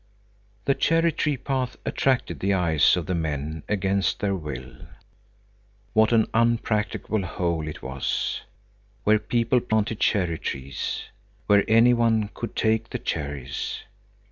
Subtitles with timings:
[0.65, 4.87] The cherry tree path attracted the eyes of the men against their will.
[5.93, 8.41] What an unpractical hole it was,
[9.03, 11.03] where people planted cherry trees,
[11.45, 13.81] where any one could take the cherries.